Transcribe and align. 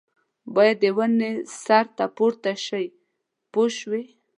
باید 0.55 0.77
د 0.83 0.85
ونې 0.97 1.31
سر 1.63 1.85
ته 1.97 2.05
پورته 2.15 2.53
شي 2.65 2.85
پوه 3.51 3.67
شوې!. 3.77 4.03